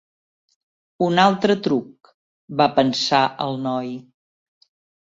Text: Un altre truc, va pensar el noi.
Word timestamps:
Un 1.09 1.21
altre 1.25 1.57
truc, 1.69 2.11
va 2.63 2.69
pensar 2.81 3.25
el 3.49 3.63
noi. 3.71 3.97